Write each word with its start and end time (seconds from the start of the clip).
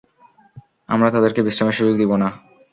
আমরা 0.89 1.09
তাদেরকে 1.11 1.41
বিশ্রামের 1.41 1.77
সুযোগ 1.77 1.95
দিব 1.97 2.11
না। 2.15 2.29